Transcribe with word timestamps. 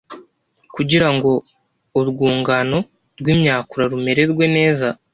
kugira 0.75 1.07
ngo 1.15 1.31
urwungano 1.99 2.77
rwimyakura 3.19 3.83
rumererwe 3.91 4.45
neza 4.57 4.87